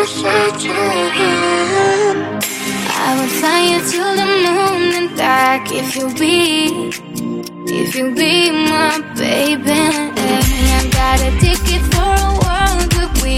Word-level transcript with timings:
I 0.00 0.04
will 3.18 3.32
fly 3.40 3.60
you 3.70 3.78
to 3.80 4.02
the 4.20 4.26
moon 4.44 4.94
and 4.94 5.10
back 5.16 5.72
if 5.72 5.96
you'll 5.96 6.14
be 6.14 6.92
If 7.66 7.96
you'll 7.96 8.14
be 8.14 8.52
my 8.52 9.00
baby. 9.16 9.72
I 10.76 10.88
got 10.92 11.20
a 11.20 11.30
ticket 11.40 11.82
for 11.92 12.14
a 12.14 12.30
world 12.44 12.88
where 12.94 13.12
we 13.24 13.36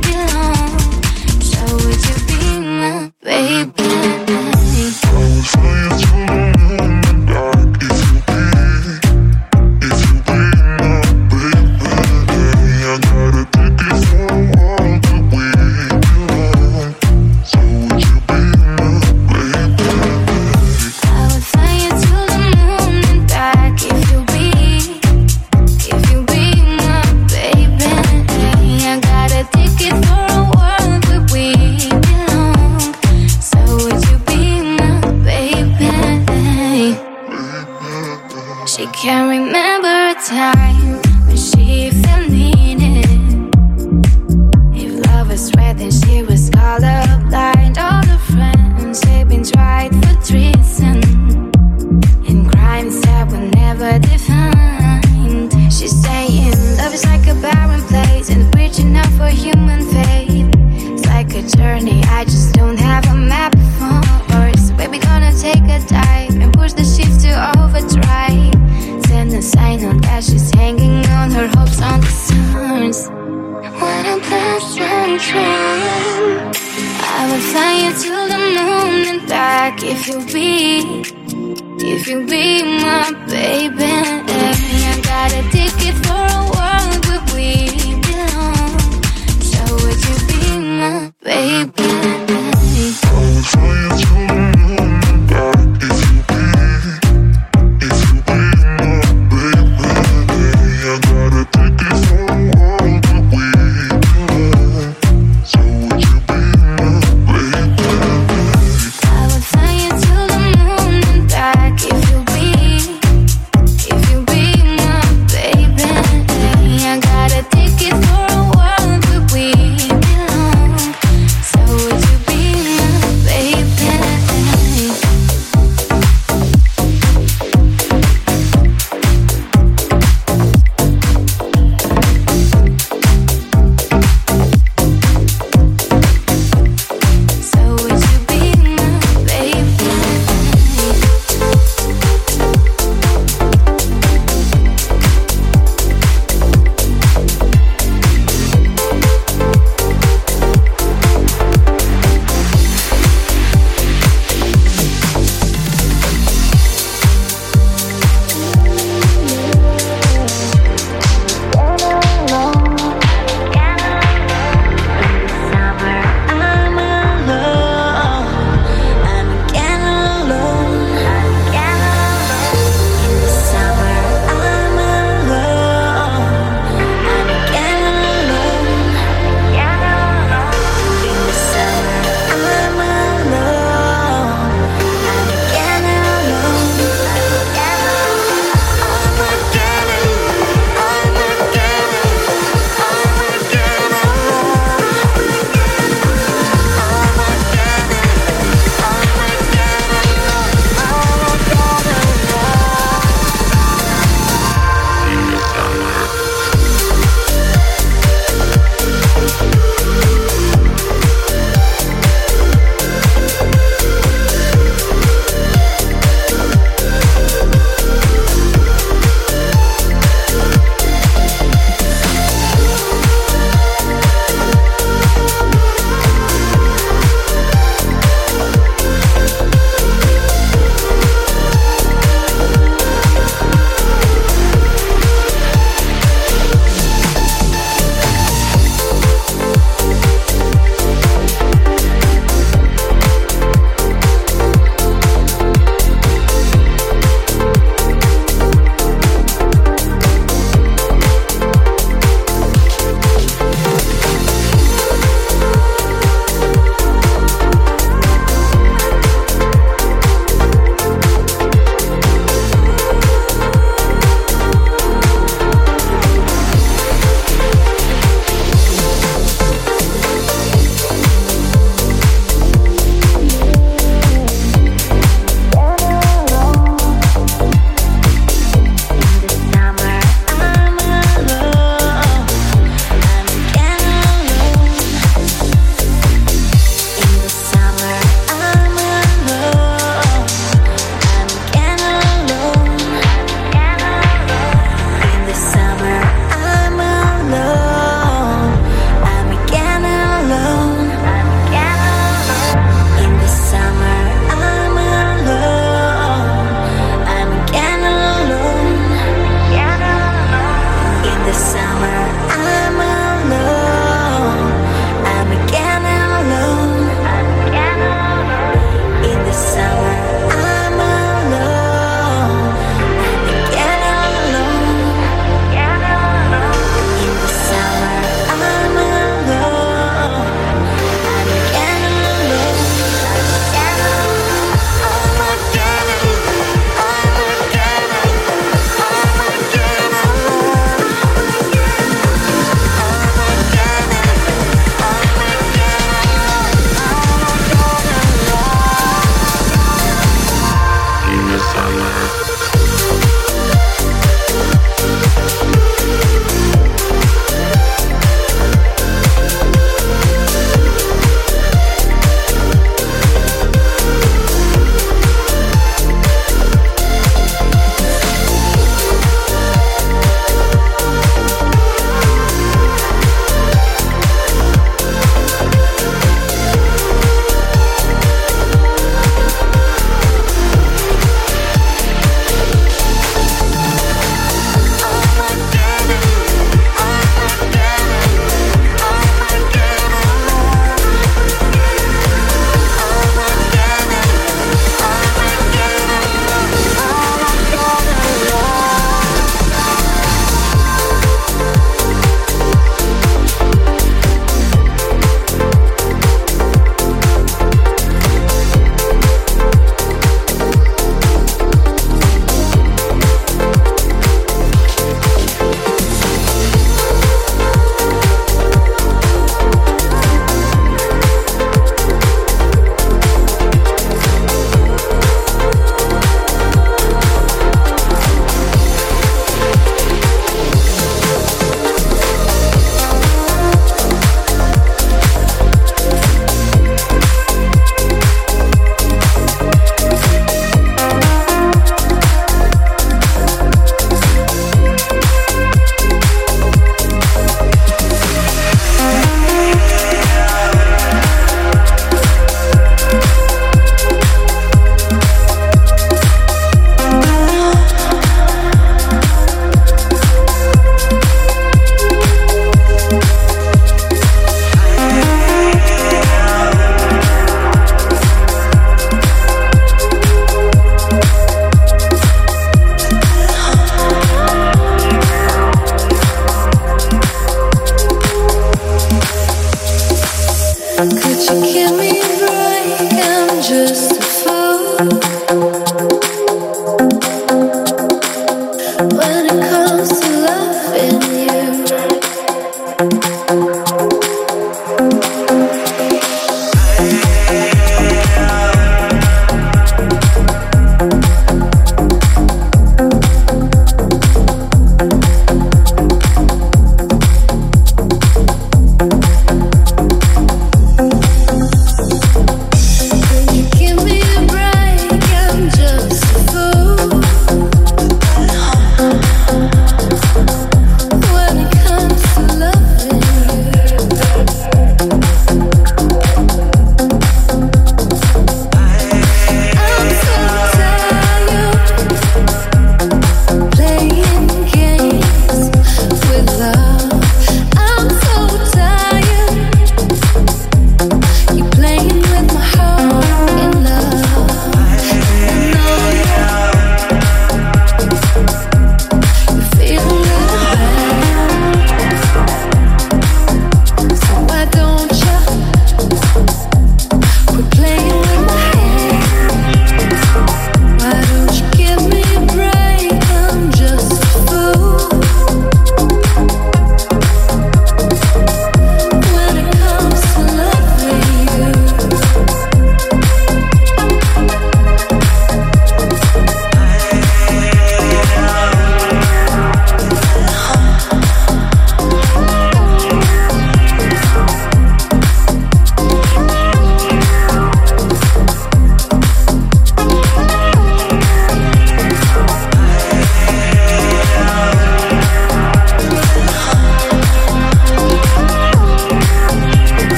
belong. 0.00 0.78
So 1.40 1.60
would 1.76 2.02
you 2.08 2.16
be 2.26 2.42
my 2.58 3.12
baby? 3.22 3.89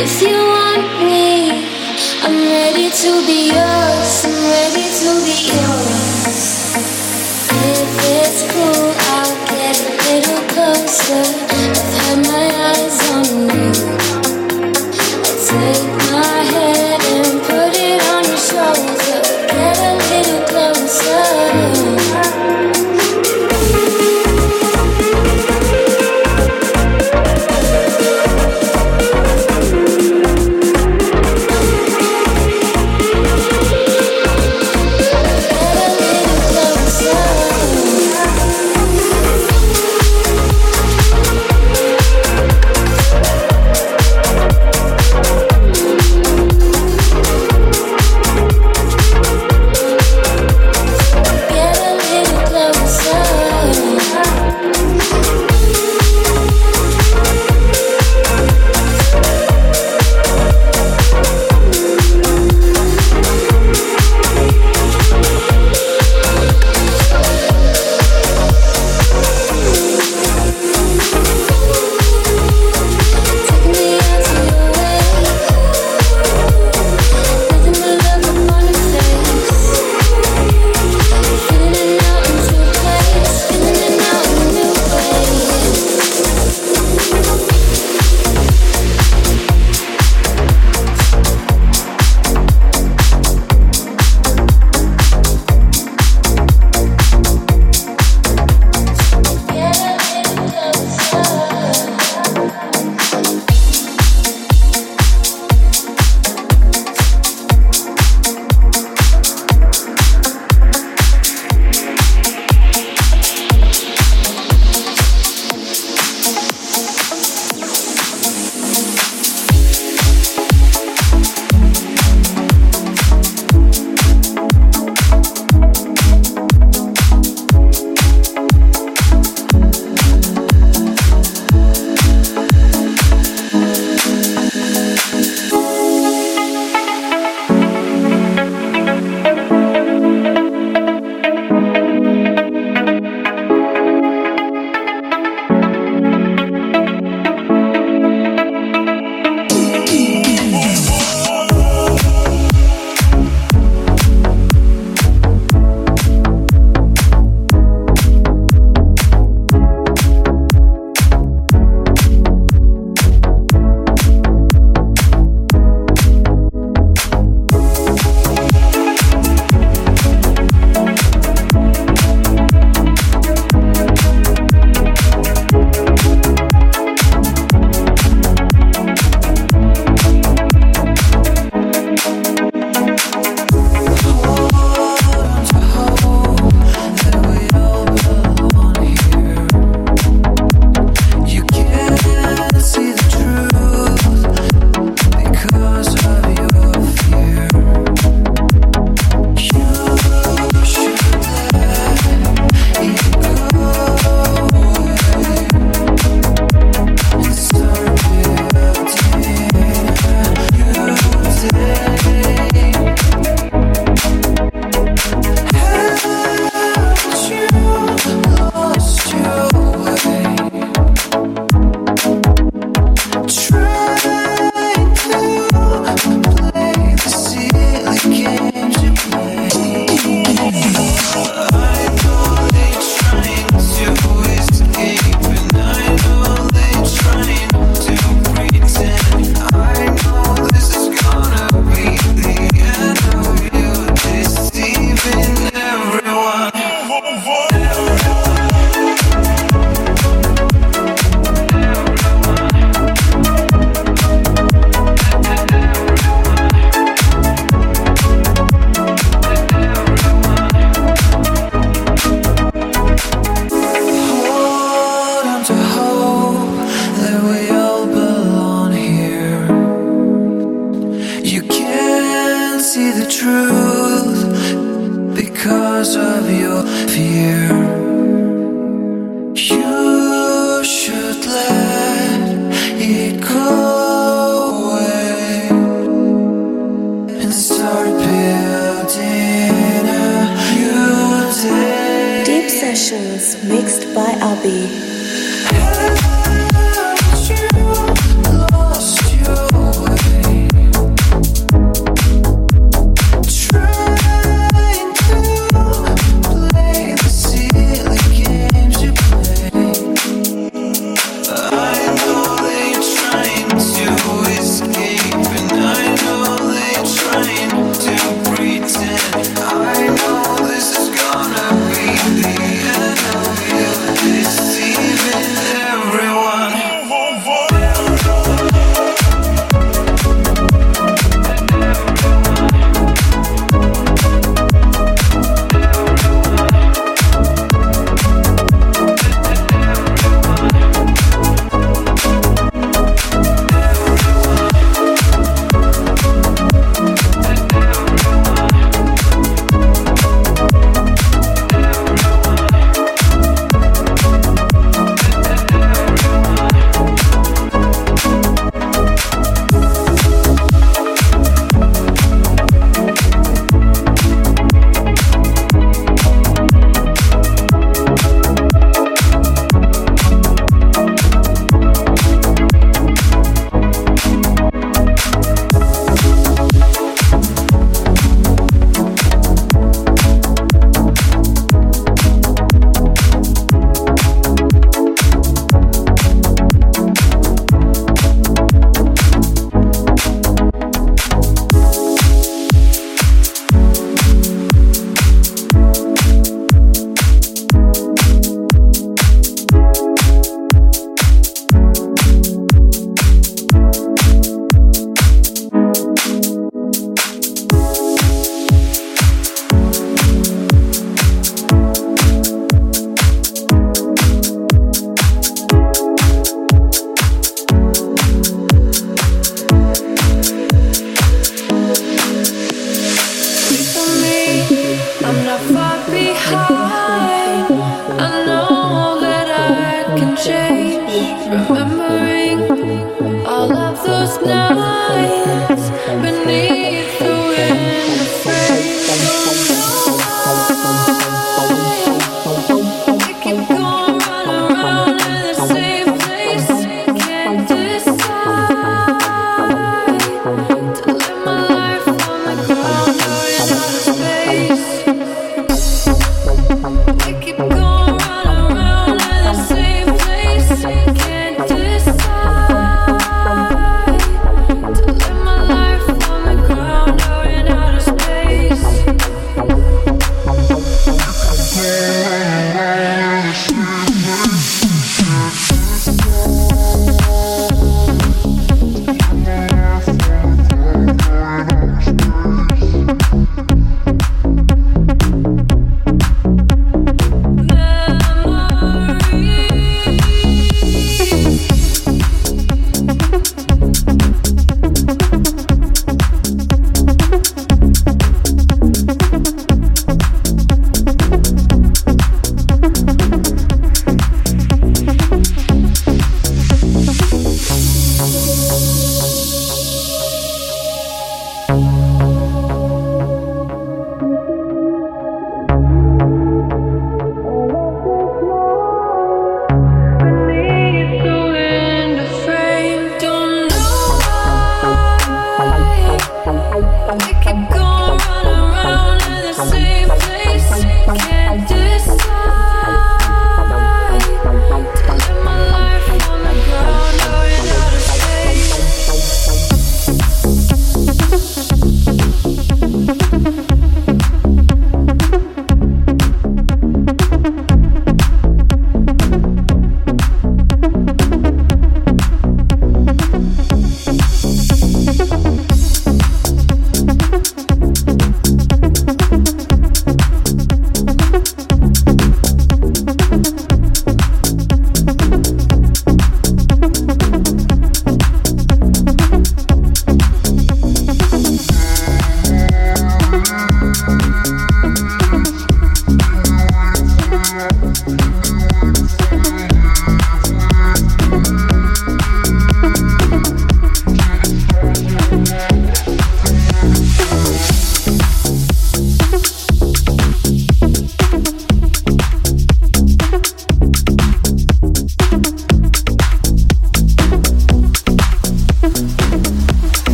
if 0.00 0.22
you 0.22 0.38
want 0.54 0.86
me. 1.10 1.66
I'm 2.22 2.38
ready 2.56 2.88
to 2.90 3.10
be 3.26 3.50
yours, 3.50 4.12
I'm 4.24 4.38
ready 4.54 4.86
to 5.00 5.10
be 5.26 5.36
yours. 5.50 6.40
If 7.74 7.90
it's 8.18 8.40
cool, 8.52 8.94
I'll 9.14 9.36
get 9.46 9.76
a 9.82 9.94
little 10.08 10.42
closer. 10.52 11.24
I've 11.64 11.82
had 11.98 12.18
my 12.30 12.46
eyes 12.68 12.98
on 13.10 13.50
you. 13.50 13.77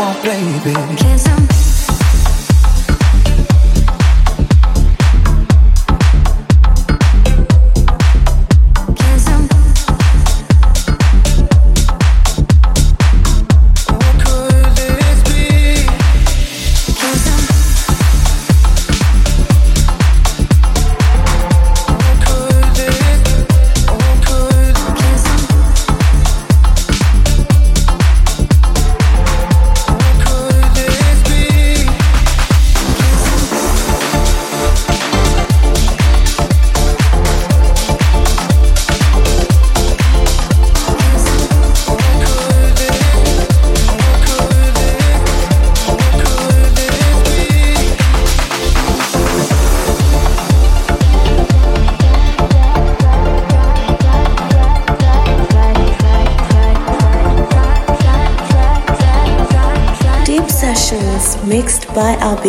Mixed 0.00 1.26
by 1.26 1.69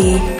Abby. 0.01 0.30